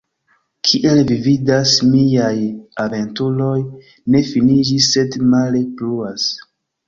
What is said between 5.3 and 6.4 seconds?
male pluas.